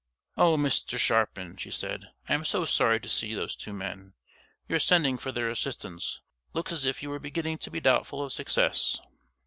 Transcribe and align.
"Oh, 0.35 0.57
Mr. 0.57 0.97
Sharpin!" 0.97 1.57
she 1.57 1.69
said, 1.69 2.09
"I 2.27 2.33
am 2.33 2.43
so 2.43 2.65
sorry 2.65 2.99
to 2.99 3.07
see 3.07 3.35
those 3.35 3.55
two 3.55 3.71
men! 3.71 4.13
Your 4.67 4.79
sending 4.79 5.19
for 5.19 5.31
their 5.31 5.51
assistance 5.51 6.21
looks 6.53 6.71
as 6.71 6.87
if 6.87 7.03
you 7.03 7.11
were 7.11 7.19
beginning 7.19 7.59
to 7.59 7.69
be 7.69 7.79
doubtful 7.79 8.23
of 8.23 8.33
success." 8.33 8.99